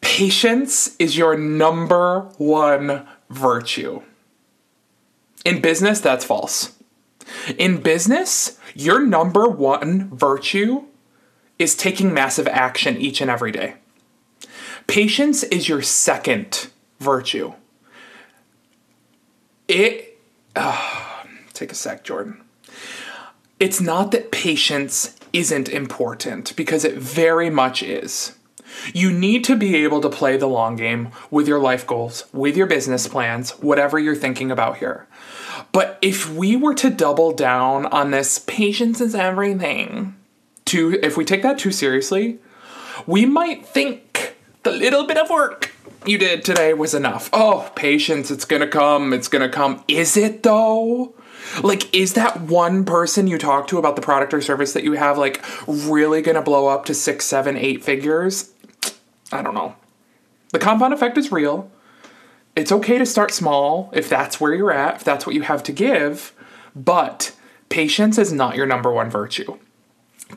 patience 0.00 0.96
is 0.96 1.18
your 1.18 1.36
number 1.36 2.30
one 2.38 3.06
virtue. 3.28 4.00
In 5.44 5.60
business, 5.60 6.00
that's 6.00 6.24
false. 6.24 6.72
In 7.58 7.82
business, 7.82 8.58
your 8.74 9.04
number 9.04 9.46
one 9.46 10.08
virtue 10.16 10.84
is 11.58 11.76
taking 11.76 12.14
massive 12.14 12.48
action 12.48 12.96
each 12.96 13.20
and 13.20 13.30
every 13.30 13.52
day. 13.52 13.74
Patience 14.86 15.42
is 15.44 15.68
your 15.68 15.82
second 15.82 16.68
virtue. 17.00 17.52
It. 19.68 20.18
Uh, 20.56 20.93
take 21.54 21.72
a 21.72 21.74
sec, 21.74 22.04
Jordan. 22.04 22.40
it's 23.60 23.80
not 23.80 24.10
that 24.10 24.30
patience 24.32 25.16
isn't 25.32 25.68
important 25.68 26.54
because 26.56 26.84
it 26.84 26.96
very 26.96 27.50
much 27.50 27.82
is. 27.82 28.36
You 28.92 29.12
need 29.12 29.44
to 29.44 29.56
be 29.56 29.76
able 29.84 30.00
to 30.00 30.10
play 30.10 30.36
the 30.36 30.48
long 30.48 30.76
game 30.76 31.10
with 31.30 31.46
your 31.46 31.60
life 31.60 31.86
goals, 31.86 32.24
with 32.32 32.56
your 32.56 32.66
business 32.66 33.06
plans, 33.06 33.52
whatever 33.52 33.98
you're 33.98 34.16
thinking 34.16 34.50
about 34.50 34.78
here. 34.78 35.06
But 35.72 35.98
if 36.02 36.28
we 36.30 36.56
were 36.56 36.74
to 36.74 36.90
double 36.90 37.32
down 37.32 37.86
on 37.86 38.10
this 38.10 38.38
patience 38.38 39.00
is 39.00 39.14
everything, 39.14 40.16
to 40.66 40.98
if 41.02 41.16
we 41.16 41.24
take 41.24 41.42
that 41.42 41.58
too 41.58 41.70
seriously, 41.70 42.38
we 43.06 43.26
might 43.26 43.64
think 43.64 44.36
the 44.64 44.72
little 44.72 45.06
bit 45.06 45.18
of 45.18 45.30
work 45.30 45.72
you 46.04 46.18
did 46.18 46.44
today 46.44 46.74
was 46.74 46.94
enough. 46.94 47.30
Oh, 47.32 47.70
patience, 47.76 48.30
it's 48.30 48.44
gonna 48.44 48.66
come, 48.66 49.12
it's 49.12 49.28
gonna 49.28 49.48
come. 49.48 49.84
Is 49.88 50.16
it 50.16 50.42
though? 50.42 51.14
Like, 51.62 51.94
is 51.94 52.14
that 52.14 52.40
one 52.42 52.84
person 52.84 53.26
you 53.26 53.38
talk 53.38 53.66
to 53.68 53.78
about 53.78 53.96
the 53.96 54.02
product 54.02 54.34
or 54.34 54.40
service 54.40 54.72
that 54.72 54.84
you 54.84 54.92
have, 54.92 55.18
like, 55.18 55.44
really 55.66 56.22
gonna 56.22 56.42
blow 56.42 56.68
up 56.68 56.84
to 56.86 56.94
six, 56.94 57.24
seven, 57.24 57.56
eight 57.56 57.84
figures? 57.84 58.50
I 59.32 59.42
don't 59.42 59.54
know. 59.54 59.76
The 60.52 60.58
compound 60.58 60.94
effect 60.94 61.18
is 61.18 61.32
real. 61.32 61.70
It's 62.56 62.70
okay 62.70 62.98
to 62.98 63.06
start 63.06 63.32
small 63.32 63.90
if 63.92 64.08
that's 64.08 64.40
where 64.40 64.54
you're 64.54 64.72
at, 64.72 64.96
if 64.96 65.04
that's 65.04 65.26
what 65.26 65.34
you 65.34 65.42
have 65.42 65.62
to 65.64 65.72
give, 65.72 66.32
but 66.76 67.34
patience 67.68 68.18
is 68.18 68.32
not 68.32 68.56
your 68.56 68.66
number 68.66 68.92
one 68.92 69.10
virtue. 69.10 69.58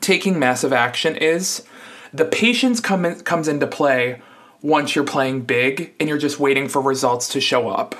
Taking 0.00 0.38
massive 0.38 0.72
action 0.72 1.16
is. 1.16 1.64
The 2.12 2.24
patience 2.24 2.80
come 2.80 3.04
in, 3.04 3.20
comes 3.20 3.48
into 3.48 3.66
play 3.66 4.20
once 4.62 4.96
you're 4.96 5.04
playing 5.04 5.42
big 5.42 5.94
and 6.00 6.08
you're 6.08 6.18
just 6.18 6.40
waiting 6.40 6.68
for 6.68 6.82
results 6.82 7.28
to 7.28 7.40
show 7.40 7.68
up. 7.68 7.94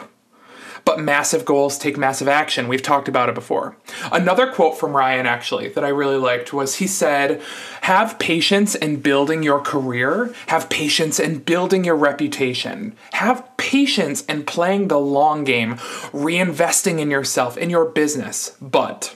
But 0.88 1.00
massive 1.00 1.44
goals 1.44 1.76
take 1.76 1.98
massive 1.98 2.28
action. 2.28 2.66
We've 2.66 2.80
talked 2.80 3.08
about 3.08 3.28
it 3.28 3.34
before. 3.34 3.76
Another 4.10 4.50
quote 4.50 4.78
from 4.78 4.96
Ryan, 4.96 5.26
actually, 5.26 5.68
that 5.68 5.84
I 5.84 5.88
really 5.88 6.16
liked 6.16 6.54
was 6.54 6.76
he 6.76 6.86
said, 6.86 7.42
Have 7.82 8.18
patience 8.18 8.74
in 8.74 9.00
building 9.00 9.42
your 9.42 9.60
career, 9.60 10.32
have 10.46 10.70
patience 10.70 11.20
in 11.20 11.40
building 11.40 11.84
your 11.84 11.94
reputation, 11.94 12.96
have 13.12 13.54
patience 13.58 14.24
in 14.24 14.44
playing 14.44 14.88
the 14.88 14.98
long 14.98 15.44
game, 15.44 15.74
reinvesting 15.74 16.98
in 16.98 17.10
yourself, 17.10 17.58
in 17.58 17.68
your 17.68 17.84
business, 17.84 18.56
but 18.58 19.14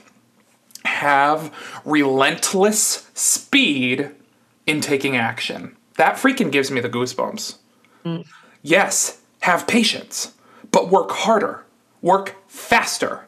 have 0.85 1.51
relentless 1.83 3.09
speed 3.15 4.11
in 4.67 4.79
taking 4.79 5.17
action. 5.17 5.75
That 5.95 6.17
freaking 6.17 6.51
gives 6.51 6.69
me 6.69 6.81
the 6.81 6.89
goosebumps. 6.89 7.57
Mm. 8.05 8.27
Yes, 8.61 9.21
have 9.39 9.65
patience, 9.65 10.32
but 10.73 10.89
work 10.89 11.11
harder, 11.11 11.63
work 12.01 12.35
faster, 12.47 13.25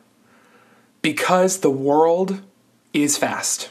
because 1.02 1.60
the 1.60 1.70
world 1.70 2.42
is 2.92 3.18
fast. 3.18 3.70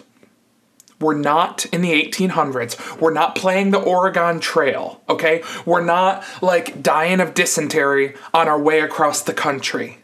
We're 1.01 1.19
not 1.19 1.67
in 1.67 1.83
the 1.83 1.91
1800s. 1.91 2.99
We're 3.01 3.13
not 3.13 3.35
playing 3.35 3.73
the 3.73 3.81
Oregon 3.81 4.41
Trail, 4.41 5.03
okay? 5.09 5.43
We're 5.67 5.85
not 5.85 6.25
like 6.41 6.83
dying 6.83 7.21
of 7.21 7.35
dysentery 7.35 8.15
on 8.33 8.49
our 8.49 8.59
way 8.59 8.81
across 8.81 9.21
the 9.21 9.35
country. 9.35 9.99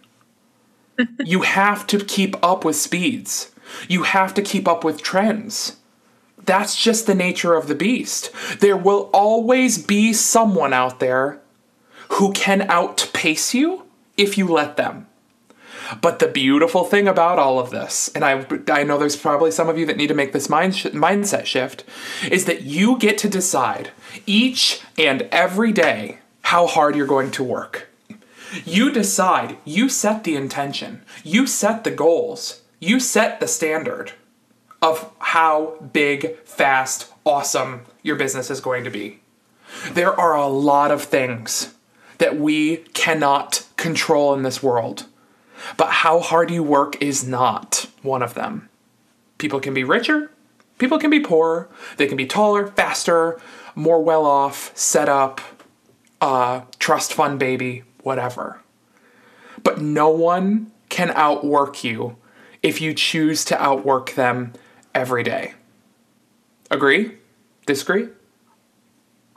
you 1.24 1.42
have 1.42 1.86
to 1.86 2.04
keep 2.04 2.36
up 2.44 2.64
with 2.64 2.76
speeds. 2.76 3.52
You 3.88 4.02
have 4.02 4.34
to 4.34 4.42
keep 4.42 4.66
up 4.66 4.84
with 4.84 5.00
trends. 5.00 5.76
That's 6.44 6.76
just 6.76 7.06
the 7.06 7.14
nature 7.14 7.54
of 7.54 7.68
the 7.68 7.74
beast. 7.74 8.30
There 8.58 8.76
will 8.76 9.08
always 9.12 9.78
be 9.78 10.12
someone 10.12 10.72
out 10.72 10.98
there 10.98 11.39
who 12.12 12.32
can 12.32 12.62
outpace 12.68 13.54
you 13.54 13.86
if 14.16 14.36
you 14.36 14.46
let 14.46 14.76
them. 14.76 15.06
But 16.00 16.18
the 16.18 16.28
beautiful 16.28 16.84
thing 16.84 17.08
about 17.08 17.38
all 17.38 17.58
of 17.58 17.70
this, 17.70 18.10
and 18.14 18.24
I, 18.24 18.46
I 18.68 18.84
know 18.84 18.98
there's 18.98 19.16
probably 19.16 19.50
some 19.50 19.68
of 19.68 19.78
you 19.78 19.86
that 19.86 19.96
need 19.96 20.08
to 20.08 20.14
make 20.14 20.32
this 20.32 20.48
mind 20.48 20.76
sh- 20.76 20.86
mindset 20.86 21.46
shift, 21.46 21.84
is 22.30 22.44
that 22.44 22.62
you 22.62 22.98
get 22.98 23.18
to 23.18 23.28
decide 23.28 23.90
each 24.26 24.82
and 24.98 25.22
every 25.32 25.72
day 25.72 26.18
how 26.42 26.66
hard 26.66 26.94
you're 26.94 27.06
going 27.06 27.30
to 27.32 27.44
work. 27.44 27.88
You 28.64 28.90
decide, 28.92 29.56
you 29.64 29.88
set 29.88 30.24
the 30.24 30.36
intention, 30.36 31.02
you 31.24 31.46
set 31.46 31.84
the 31.84 31.90
goals, 31.90 32.62
you 32.80 33.00
set 33.00 33.40
the 33.40 33.48
standard 33.48 34.12
of 34.82 35.12
how 35.18 35.76
big, 35.92 36.38
fast, 36.44 37.12
awesome 37.24 37.82
your 38.02 38.16
business 38.16 38.50
is 38.50 38.60
going 38.60 38.84
to 38.84 38.90
be. 38.90 39.20
There 39.92 40.18
are 40.18 40.34
a 40.34 40.48
lot 40.48 40.90
of 40.90 41.04
things 41.04 41.74
that 42.20 42.38
we 42.38 42.76
cannot 42.92 43.66
control 43.76 44.34
in 44.34 44.42
this 44.42 44.62
world, 44.62 45.06
but 45.78 45.88
how 45.88 46.20
hard 46.20 46.50
you 46.50 46.62
work 46.62 47.00
is 47.02 47.26
not 47.26 47.86
one 48.02 48.22
of 48.22 48.34
them. 48.34 48.68
People 49.38 49.58
can 49.58 49.72
be 49.72 49.84
richer, 49.84 50.30
people 50.78 50.98
can 50.98 51.08
be 51.10 51.18
poorer, 51.20 51.68
they 51.96 52.06
can 52.06 52.18
be 52.18 52.26
taller, 52.26 52.66
faster, 52.66 53.40
more 53.74 54.02
well 54.02 54.26
off, 54.26 54.70
set 54.76 55.08
up, 55.08 55.40
uh, 56.20 56.60
trust 56.78 57.14
fund 57.14 57.38
baby, 57.38 57.84
whatever. 58.02 58.60
But 59.62 59.80
no 59.80 60.10
one 60.10 60.72
can 60.90 61.10
outwork 61.12 61.82
you 61.82 62.16
if 62.62 62.82
you 62.82 62.92
choose 62.92 63.46
to 63.46 63.62
outwork 63.62 64.12
them 64.12 64.52
every 64.94 65.22
day. 65.22 65.54
Agree? 66.70 67.12
Disagree? 67.64 68.08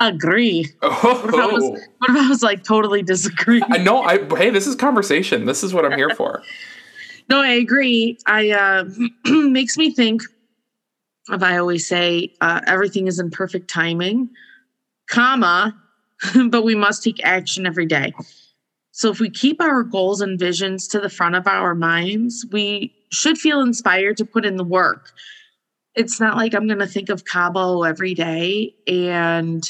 Agree. 0.04 0.68
Oh. 0.82 0.90
What, 0.90 1.34
if 1.34 1.36
I 1.36 1.46
was, 1.48 1.64
what 1.64 2.10
if 2.10 2.18
I 2.18 2.28
was 2.28 2.44
like 2.44 2.64
totally 2.66 3.02
disagree? 3.02 3.62
No, 3.80 4.04
I 4.04 4.18
hey, 4.36 4.50
this 4.50 4.68
is 4.68 4.76
conversation. 4.76 5.46
This 5.46 5.64
is 5.64 5.74
what 5.74 5.86
I'm 5.86 5.98
here 5.98 6.10
for. 6.10 6.44
no, 7.30 7.42
I 7.42 7.52
agree. 7.52 8.18
I 8.26 8.52
uh, 8.52 8.84
makes 9.26 9.78
me 9.78 9.92
think 9.92 10.22
of 11.30 11.42
I 11.42 11.58
always 11.58 11.88
say 11.88 12.34
uh, 12.42 12.60
everything 12.68 13.08
is 13.08 13.18
in 13.18 13.30
perfect 13.30 13.70
timing, 13.70 14.30
comma, 15.10 15.74
but 16.50 16.66
we 16.66 16.76
must 16.76 17.02
take 17.02 17.24
action 17.24 17.66
every 17.66 17.86
day. 17.86 18.12
So 18.92 19.10
if 19.10 19.22
we 19.22 19.30
keep 19.30 19.62
our 19.62 19.84
goals 19.84 20.20
and 20.20 20.38
visions 20.38 20.86
to 20.90 21.00
the 21.00 21.10
front 21.10 21.36
of 21.36 21.48
our 21.48 21.76
minds, 21.76 22.46
we 22.52 22.94
should 23.14 23.38
feel 23.38 23.62
inspired 23.62 24.18
to 24.18 24.26
put 24.26 24.46
in 24.46 24.58
the 24.58 24.66
work 24.66 25.14
it's 25.96 26.20
not 26.20 26.38
like 26.38 26.54
I'm 26.54 26.68
going 26.68 26.80
to 26.80 26.88
think 26.88 27.10
of 27.10 27.26
Cabo 27.26 27.84
every 27.84 28.14
day 28.14 28.74
and 28.88 29.64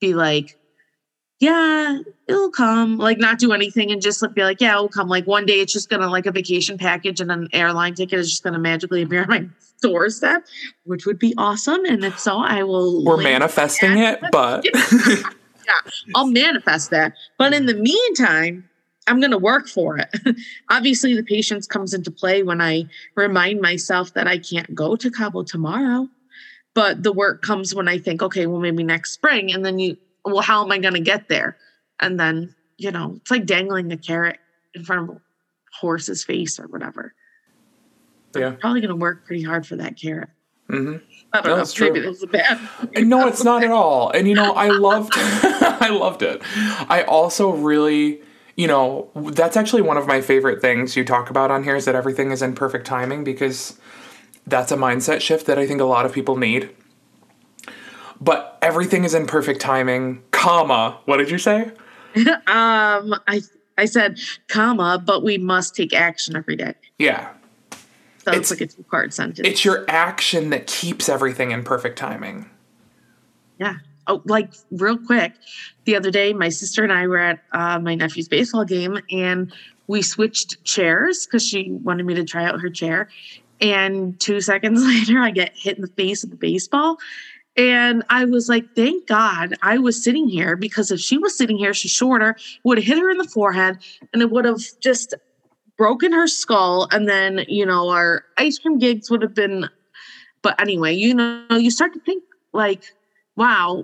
be 0.00 0.14
like, 0.14 0.58
yeah, 1.40 1.98
it'll 2.28 2.50
come, 2.50 2.96
like 2.96 3.18
not 3.18 3.38
do 3.38 3.52
anything 3.52 3.90
and 3.90 4.00
just 4.00 4.24
be 4.34 4.42
like, 4.42 4.60
yeah, 4.60 4.72
it'll 4.72 4.88
come. 4.88 5.08
Like 5.08 5.26
one 5.26 5.46
day 5.46 5.60
it's 5.60 5.72
just 5.72 5.90
going 5.90 6.00
to 6.00 6.08
like 6.08 6.26
a 6.26 6.32
vacation 6.32 6.78
package 6.78 7.20
and 7.20 7.30
an 7.30 7.48
airline 7.52 7.94
ticket 7.94 8.18
is 8.18 8.30
just 8.30 8.42
going 8.42 8.54
to 8.54 8.58
magically 8.58 9.02
appear 9.02 9.22
on 9.22 9.28
my 9.28 9.46
doorstep, 9.82 10.44
which 10.84 11.06
would 11.06 11.18
be 11.18 11.34
awesome. 11.36 11.84
And 11.84 12.04
if 12.04 12.18
so, 12.18 12.38
I 12.38 12.62
will. 12.62 13.04
We're 13.04 13.22
manifesting 13.22 13.98
it, 13.98 14.20
but. 14.32 14.64
yeah, 14.64 15.90
I'll 16.14 16.28
manifest 16.28 16.90
that. 16.90 17.14
But 17.36 17.52
in 17.52 17.66
the 17.66 17.74
meantime, 17.74 18.68
I'm 19.06 19.20
going 19.20 19.32
to 19.32 19.38
work 19.38 19.68
for 19.68 19.98
it. 19.98 20.08
Obviously, 20.70 21.14
the 21.14 21.22
patience 21.22 21.66
comes 21.66 21.92
into 21.92 22.10
play 22.10 22.42
when 22.42 22.60
I 22.60 22.84
remind 23.16 23.60
myself 23.60 24.14
that 24.14 24.26
I 24.26 24.38
can't 24.38 24.74
go 24.74 24.96
to 24.96 25.10
Cabo 25.10 25.42
tomorrow. 25.42 26.08
But 26.74 27.02
the 27.02 27.12
work 27.12 27.42
comes 27.42 27.74
when 27.74 27.88
I 27.88 27.98
think, 27.98 28.22
okay, 28.22 28.46
well, 28.46 28.60
maybe 28.60 28.82
next 28.82 29.12
spring. 29.12 29.52
And 29.52 29.64
then 29.64 29.78
you, 29.78 29.96
well, 30.24 30.40
how 30.40 30.64
am 30.64 30.72
I 30.72 30.78
going 30.78 30.94
to 30.94 31.00
get 31.00 31.28
there? 31.28 31.56
And 32.00 32.18
then, 32.18 32.54
you 32.76 32.90
know, 32.90 33.14
it's 33.16 33.30
like 33.30 33.46
dangling 33.46 33.92
a 33.92 33.96
carrot 33.96 34.38
in 34.74 34.84
front 34.84 35.08
of 35.08 35.16
a 35.16 35.20
horse's 35.80 36.24
face 36.24 36.58
or 36.58 36.66
whatever. 36.66 37.14
Yeah. 38.34 38.48
I'm 38.48 38.56
probably 38.56 38.80
going 38.80 38.90
to 38.90 38.96
work 38.96 39.24
pretty 39.24 39.42
hard 39.42 39.66
for 39.66 39.76
that 39.76 39.96
carrot. 39.96 40.30
Mm-hmm. 40.68 41.04
I 41.32 41.40
don't 41.40 41.58
no, 41.58 41.62
know. 41.62 41.92
Maybe 41.92 42.00
this 42.00 42.22
is 42.22 42.26
bad. 42.26 42.58
no, 43.06 43.28
it's 43.28 43.44
not 43.44 43.62
at 43.62 43.70
all. 43.70 44.10
And 44.10 44.26
you 44.26 44.34
know, 44.34 44.52
I 44.54 44.68
loved, 44.68 45.12
I 45.16 45.90
loved 45.90 46.22
it. 46.22 46.42
I 46.88 47.04
also 47.06 47.50
really 47.50 48.22
you 48.56 48.68
know, 48.68 49.10
that's 49.14 49.56
actually 49.56 49.82
one 49.82 49.96
of 49.96 50.06
my 50.06 50.20
favorite 50.20 50.60
things 50.60 50.96
you 50.96 51.04
talk 51.04 51.30
about 51.30 51.50
on 51.50 51.64
here 51.64 51.74
is 51.74 51.86
that 51.86 51.94
everything 51.94 52.30
is 52.30 52.42
in 52.42 52.54
perfect 52.54 52.86
timing 52.86 53.24
because 53.24 53.78
that's 54.46 54.72
a 54.72 54.76
mindset 54.76 55.20
shift 55.20 55.46
that 55.46 55.58
I 55.58 55.66
think 55.66 55.80
a 55.80 55.84
lot 55.84 56.06
of 56.06 56.12
people 56.12 56.36
need. 56.36 56.70
But 58.20 58.58
everything 58.62 59.04
is 59.04 59.14
in 59.14 59.26
perfect 59.26 59.60
timing, 59.60 60.22
comma. 60.30 60.98
What 61.04 61.18
did 61.18 61.30
you 61.30 61.38
say? 61.38 61.72
um, 62.16 63.14
I 63.26 63.40
I 63.76 63.86
said 63.86 64.18
comma, 64.48 65.02
but 65.04 65.22
we 65.22 65.38
must 65.38 65.74
take 65.74 65.92
action 65.92 66.36
every 66.36 66.56
day. 66.56 66.74
Yeah. 66.98 67.30
So 68.18 68.30
it's, 68.30 68.50
it's 68.50 68.50
like 68.50 68.60
a 68.60 68.66
two 68.72 68.82
part 68.84 69.12
sentence. 69.12 69.46
It's 69.46 69.64
your 69.64 69.84
action 69.88 70.50
that 70.50 70.66
keeps 70.66 71.08
everything 71.08 71.50
in 71.50 71.64
perfect 71.64 71.98
timing. 71.98 72.48
Yeah 73.58 73.76
oh, 74.06 74.22
like 74.24 74.52
real 74.70 74.98
quick, 74.98 75.32
the 75.84 75.96
other 75.96 76.10
day, 76.10 76.32
my 76.32 76.48
sister 76.48 76.82
and 76.82 76.92
I 76.92 77.06
were 77.06 77.18
at 77.18 77.40
uh, 77.52 77.78
my 77.78 77.94
nephew's 77.94 78.28
baseball 78.28 78.64
game 78.64 78.98
and 79.10 79.52
we 79.86 80.02
switched 80.02 80.62
chairs 80.64 81.26
because 81.26 81.46
she 81.46 81.70
wanted 81.70 82.06
me 82.06 82.14
to 82.14 82.24
try 82.24 82.44
out 82.44 82.60
her 82.60 82.70
chair. 82.70 83.08
And 83.64 84.18
two 84.20 84.40
seconds 84.40 84.84
later, 84.86 85.20
I 85.20 85.30
get 85.30 85.56
hit 85.56 85.76
in 85.76 85.82
the 85.82 85.88
face 85.88 86.22
with 86.22 86.30
the 86.30 86.36
baseball. 86.36 86.98
And 87.56 88.02
I 88.10 88.24
was 88.24 88.48
like, 88.48 88.74
thank 88.74 89.06
God 89.06 89.54
I 89.62 89.78
was 89.78 90.02
sitting 90.02 90.28
here 90.28 90.56
because 90.56 90.90
if 90.90 90.98
she 90.98 91.18
was 91.18 91.36
sitting 91.36 91.56
here, 91.56 91.72
she's 91.72 91.92
shorter, 91.92 92.36
would 92.64 92.78
have 92.78 92.86
hit 92.86 92.98
her 92.98 93.10
in 93.10 93.18
the 93.18 93.28
forehead 93.28 93.78
and 94.12 94.22
it 94.22 94.30
would 94.30 94.44
have 94.44 94.60
just 94.80 95.14
broken 95.76 96.12
her 96.12 96.26
skull. 96.26 96.88
And 96.90 97.08
then 97.08 97.44
you 97.48 97.64
know 97.64 97.90
our 97.90 98.24
ice 98.38 98.58
cream 98.58 98.78
gigs 98.78 99.10
would 99.10 99.22
have 99.22 99.34
been 99.34 99.68
but 100.42 100.60
anyway 100.60 100.92
you 100.92 101.14
know 101.14 101.46
you 101.50 101.70
start 101.70 101.94
to 101.94 102.00
think 102.00 102.22
like 102.52 102.92
wow 103.34 103.82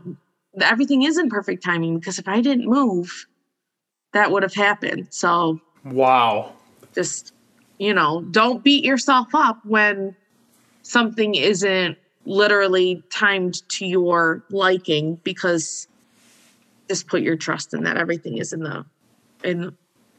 everything 0.61 1.03
is 1.05 1.17
in 1.17 1.31
perfect 1.31 1.65
timing 1.65 1.99
because 1.99 2.19
if 2.19 2.29
i 2.29 2.41
didn't 2.41 2.69
move 2.69 3.27
that 4.13 4.31
would 4.31 4.43
have 4.43 4.55
happened. 4.55 5.09
So 5.11 5.61
wow. 5.85 6.53
just 6.95 7.33
you 7.81 7.93
know 7.95 8.21
don't 8.31 8.63
beat 8.63 8.85
yourself 8.85 9.29
up 9.35 9.59
when 9.65 10.15
something 10.83 11.35
isn't 11.35 11.97
literally 12.27 13.03
timed 13.11 13.67
to 13.71 13.87
your 13.87 14.45
liking 14.51 15.17
because 15.25 15.89
just 16.89 17.09
put 17.09 17.23
your 17.23 17.37
trust 17.37 17.75
in 17.75 17.83
that 17.85 17.97
everything 17.97 18.37
is 18.39 18.53
in 18.53 18.61
the 18.61 18.85
in 19.43 19.75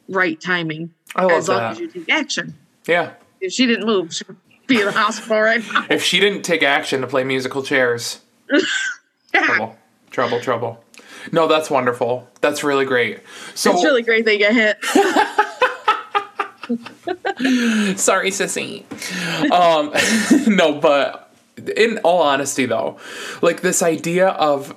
right 0.09 0.41
timing 0.41 0.93
I 1.15 1.23
love 1.23 1.31
as 1.37 1.47
long 1.47 1.57
that. 1.59 1.71
as 1.73 1.79
you 1.79 1.87
take 1.87 2.09
action. 2.09 2.55
Yeah. 2.87 3.13
If 3.39 3.51
she 3.53 3.65
didn't 3.67 3.85
move, 3.85 4.13
she'd 4.13 4.27
be 4.67 4.79
in 4.79 4.85
the 4.85 4.91
hospital 4.91 5.39
right 5.41 5.61
now. 5.73 5.85
If 5.89 6.03
she 6.03 6.19
didn't 6.19 6.41
take 6.43 6.63
action 6.63 7.01
to 7.01 7.07
play 7.07 7.23
musical 7.23 7.61
chairs, 7.63 8.21
Yeah. 9.33 9.45
trouble, 9.45 9.77
trouble, 10.09 10.39
trouble. 10.39 10.83
No, 11.31 11.47
that's 11.47 11.69
wonderful. 11.69 12.27
That's 12.41 12.63
really 12.63 12.85
great. 12.85 13.19
So 13.55 13.71
It's 13.73 13.83
really 13.83 14.01
great 14.01 14.25
they 14.25 14.37
get 14.37 14.53
hit. 14.53 14.77
sorry, 17.97 18.31
sissy. 18.31 18.83
Um, 19.51 19.91
no, 20.55 20.79
but 20.79 21.33
in 21.75 21.99
all 21.99 22.21
honesty, 22.21 22.65
though, 22.65 22.97
like 23.41 23.61
this 23.61 23.81
idea 23.81 24.29
of 24.29 24.75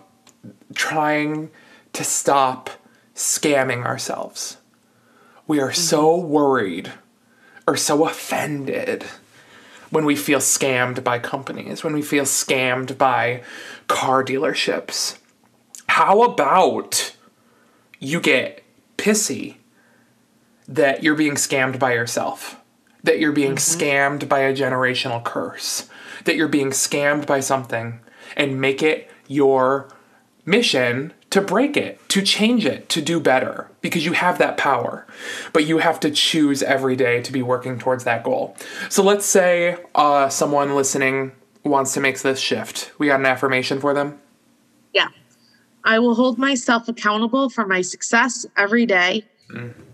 trying 0.75 1.51
to 1.93 2.05
stop 2.05 2.71
scamming 3.15 3.85
ourselves, 3.85 4.57
we 5.47 5.61
are 5.61 5.73
so 5.73 6.17
worried 6.17 6.93
or 7.67 7.77
so 7.77 8.07
offended 8.07 9.05
when 9.91 10.05
we 10.05 10.17
feel 10.17 10.41
scammed 10.41 11.05
by 11.05 11.19
companies, 11.19 11.85
when 11.85 11.93
we 11.93 12.03
feel 12.03 12.25
scammed 12.25 12.99
by 12.99 13.43
car 13.87 14.25
dealerships. 14.25 15.19
How 15.87 16.23
about 16.23 17.15
you 18.01 18.21
get 18.21 18.65
pissy 18.97 19.57
that 20.67 21.03
you're 21.03 21.15
being 21.15 21.35
scammed 21.35 21.79
by 21.79 21.93
yourself, 21.93 22.61
that 23.03 23.19
you're 23.19 23.33
being 23.33 23.57
scammed 23.57 24.29
by 24.29 24.41
a 24.41 24.55
generational 24.55 25.23
curse, 25.23 25.89
that 26.25 26.37
you're 26.37 26.49
being 26.49 26.71
scammed 26.71 27.27
by 27.27 27.41
something, 27.41 28.01
and 28.37 28.61
make 28.61 28.83
it 28.83 29.11
your 29.29 29.89
mission 30.47 31.13
to 31.31 31.41
break 31.41 31.77
it, 31.77 31.99
to 32.09 32.23
change 32.23 32.65
it, 32.65 32.89
to 32.89 33.03
do 33.03 33.19
better, 33.19 33.69
because 33.81 34.05
you 34.05 34.13
have 34.13 34.39
that 34.39 34.57
power. 34.57 35.07
But 35.53 35.67
you 35.67 35.79
have 35.79 35.99
to 36.01 36.11
choose 36.11 36.63
every 36.63 36.97
day 36.97 37.23
to 37.23 37.33
be 37.33 37.43
working 37.43 37.79
towards 37.79 38.05
that 38.05 38.23
goal. 38.23 38.57
So 38.89 39.03
let's 39.03 39.27
say 39.27 39.77
uh, 39.95 40.29
someone 40.29 40.77
listening 40.77 41.33
wants 41.65 41.93
to 41.95 42.01
make 42.01 42.21
this 42.21 42.39
shift. 42.39 42.93
We 42.99 43.09
got 43.09 43.21
an 43.21 43.27
affirmation 43.27 43.81
for 43.81 43.95
them. 43.95 44.21
Yeah. 44.93 45.09
I 45.83 45.99
will 45.99 46.15
hold 46.15 46.39
myself 46.39 46.89
accountable 46.89 47.51
for 47.51 47.67
my 47.67 47.81
success 47.81 48.47
every 48.57 48.87
day, 48.87 49.25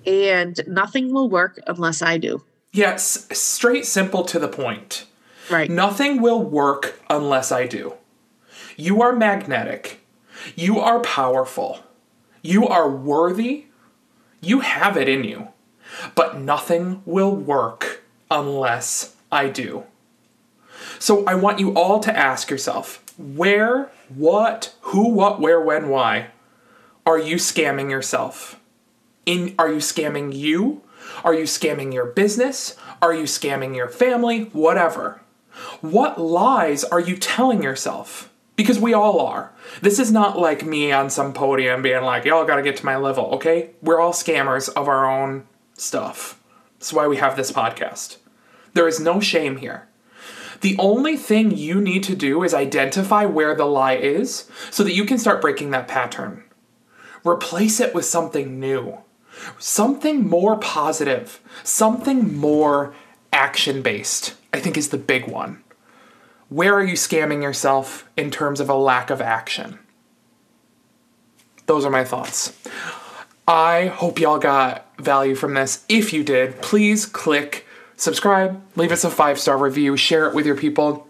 and 0.07 0.61
nothing 0.67 1.13
will 1.13 1.29
work 1.29 1.59
unless 1.67 2.03
I 2.03 2.19
do. 2.19 2.43
Yes, 2.73 3.27
straight, 3.33 3.85
simple, 3.85 4.25
to 4.25 4.39
the 4.39 4.49
point. 4.49 5.07
Right. 5.51 5.69
Nothing 5.69 6.23
will 6.23 6.43
work 6.43 7.01
unless 7.11 7.51
I 7.51 7.67
do. 7.67 7.95
You 8.77 9.03
are 9.03 9.13
magnetic. 9.13 10.01
You 10.55 10.79
are 10.79 11.01
powerful. 11.01 11.81
You 12.43 12.67
are 12.69 12.89
worthy. 12.89 13.67
You 14.41 14.61
have 14.61 14.97
it 14.97 15.09
in 15.09 15.25
you. 15.25 15.49
But 16.15 16.39
nothing 16.39 17.03
will 17.05 17.35
work 17.35 18.03
unless 18.31 19.17
I 19.33 19.49
do. 19.49 19.85
So 20.99 21.25
I 21.25 21.35
want 21.35 21.59
you 21.59 21.75
all 21.75 21.99
to 22.01 22.17
ask 22.17 22.51
yourself 22.51 23.03
where, 23.19 23.91
what, 24.09 24.75
who, 24.83 25.09
what, 25.09 25.41
where, 25.41 25.61
when, 25.61 25.89
why 25.89 26.29
are 27.05 27.19
you 27.19 27.37
scamming 27.37 27.91
yourself? 27.91 28.60
In 29.27 29.55
are 29.59 29.71
you 29.71 29.79
scamming 29.79 30.35
you? 30.35 30.83
Are 31.25 31.35
you 31.35 31.45
scamming 31.45 31.93
your 31.93 32.07
business? 32.07 32.77
Are 33.03 33.15
you 33.15 33.25
scamming 33.25 33.77
your 33.77 33.89
family? 33.89 34.45
Whatever. 34.53 35.21
What 35.81 36.21
lies 36.21 36.85
are 36.85 37.01
you 37.01 37.17
telling 37.17 37.63
yourself? 37.63 38.31
Because 38.57 38.79
we 38.79 38.93
all 38.93 39.21
are. 39.21 39.53
This 39.81 39.99
is 39.99 40.13
not 40.13 40.39
like 40.39 40.65
me 40.65 40.93
on 40.93 41.11
some 41.11 41.33
podium 41.33 41.83
being 41.83 42.03
like, 42.03 42.25
y'all 42.25 42.45
gotta 42.45 42.63
get 42.63 42.77
to 42.79 42.85
my 42.85 42.97
level, 42.97 43.27
okay? 43.33 43.71
We're 43.83 44.01
all 44.01 44.13
scammers 44.13 44.69
of 44.69 44.89
our 44.89 45.11
own 45.11 45.47
stuff. 45.75 46.41
That's 46.79 46.93
why 46.93 47.07
we 47.07 47.17
have 47.17 47.37
this 47.37 47.53
podcast. 47.53 48.19
There 48.75 48.89
is 48.89 49.01
no 49.01 49.21
shame 49.21 49.57
here. 49.57 49.89
The 50.61 50.77
only 50.79 51.17
thing 51.17 51.57
you 51.57 51.81
need 51.81 52.03
to 52.05 52.15
do 52.15 52.43
is 52.43 52.53
identify 52.53 53.25
where 53.25 53.55
the 53.55 53.65
lie 53.65 53.97
is 53.97 54.51
so 54.71 54.85
that 54.85 54.95
you 54.95 55.05
can 55.05 55.19
start 55.19 55.41
breaking 55.41 55.71
that 55.71 55.89
pattern. 55.89 56.45
Replace 57.25 57.81
it 57.81 57.95
with 57.95 58.05
something 58.05 58.61
new, 58.61 58.99
something 59.59 60.29
more 60.29 60.57
positive, 60.57 61.41
something 61.63 62.37
more 62.37 62.95
action 63.33 63.83
based, 63.83 64.35
I 64.53 64.61
think 64.61 64.77
is 64.77 64.89
the 64.89 64.99
big 64.99 65.29
one. 65.29 65.63
Where 66.49 66.75
are 66.75 66.85
you 66.85 66.95
scamming 66.95 67.43
yourself 67.43 68.09
in 68.17 68.31
terms 68.31 68.61
of 68.61 68.69
a 68.69 68.75
lack 68.75 69.11
of 69.11 69.21
action? 69.21 69.79
Those 71.67 71.85
are 71.85 71.91
my 71.91 72.05
thoughts. 72.05 72.53
I 73.47 73.87
hope 73.87 74.19
y'all 74.19 74.39
got 74.39 74.87
value 74.99 75.35
from 75.35 75.55
this. 75.55 75.85
If 75.89 76.13
you 76.13 76.25
did, 76.25 76.61
please 76.61 77.07
click 77.07 77.67
subscribe, 77.97 78.61
leave 78.77 78.93
us 78.93 79.05
a 79.05 79.11
five 79.11 79.39
star 79.39 79.59
review, 79.59 79.97
share 79.97 80.27
it 80.27 80.35
with 80.35 80.47
your 80.47 80.57
people. 80.57 81.07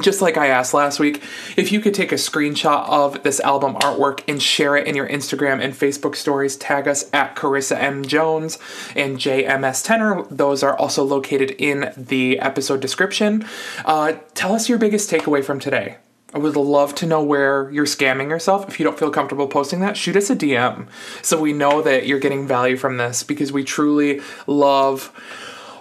Just 0.00 0.22
like 0.22 0.36
I 0.36 0.48
asked 0.48 0.74
last 0.74 1.00
week, 1.00 1.22
if 1.56 1.72
you 1.72 1.80
could 1.80 1.94
take 1.94 2.12
a 2.12 2.16
screenshot 2.16 2.88
of 2.88 3.22
this 3.22 3.40
album 3.40 3.74
artwork 3.74 4.22
and 4.28 4.42
share 4.42 4.76
it 4.76 4.86
in 4.86 4.94
your 4.94 5.08
Instagram 5.08 5.62
and 5.62 5.74
Facebook 5.74 6.14
stories, 6.14 6.56
tag 6.56 6.86
us 6.86 7.08
at 7.12 7.34
Karissa 7.34 7.76
M. 7.76 8.04
Jones 8.04 8.58
and 8.94 9.18
JMS 9.18 9.84
Tenor. 9.84 10.24
Those 10.30 10.62
are 10.62 10.76
also 10.76 11.04
located 11.04 11.50
in 11.52 11.92
the 11.96 12.38
episode 12.38 12.80
description. 12.80 13.44
Uh, 13.84 14.14
tell 14.34 14.54
us 14.54 14.68
your 14.68 14.78
biggest 14.78 15.10
takeaway 15.10 15.44
from 15.44 15.58
today. 15.58 15.96
I 16.34 16.38
would 16.38 16.56
love 16.56 16.94
to 16.96 17.06
know 17.06 17.22
where 17.22 17.70
you're 17.70 17.86
scamming 17.86 18.28
yourself. 18.28 18.68
If 18.68 18.78
you 18.78 18.84
don't 18.84 18.98
feel 18.98 19.10
comfortable 19.10 19.46
posting 19.48 19.80
that, 19.80 19.96
shoot 19.96 20.14
us 20.14 20.28
a 20.28 20.36
DM 20.36 20.86
so 21.22 21.40
we 21.40 21.54
know 21.54 21.80
that 21.80 22.06
you're 22.06 22.18
getting 22.18 22.46
value 22.46 22.76
from 22.76 22.98
this 22.98 23.22
because 23.22 23.50
we 23.50 23.64
truly 23.64 24.20
love 24.46 25.10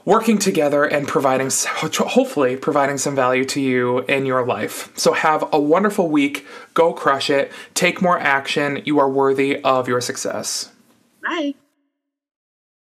working 0.07 0.37
together 0.37 0.85
and 0.85 1.05
providing, 1.05 1.51
hopefully, 1.51 2.55
providing 2.55 2.97
some 2.97 3.13
value 3.13 3.43
to 3.43 3.59
you 3.59 3.99
in 4.05 4.25
your 4.25 4.45
life. 4.45 4.89
So 4.97 5.11
have 5.11 5.43
a 5.51 5.59
wonderful 5.59 6.07
week. 6.09 6.47
Go 6.73 6.93
crush 6.93 7.29
it. 7.29 7.51
Take 7.73 8.01
more 8.01 8.17
action. 8.17 8.81
You 8.85 8.99
are 8.99 9.09
worthy 9.09 9.61
of 9.63 9.89
your 9.89 9.99
success. 9.99 10.71
Bye. 11.21 11.55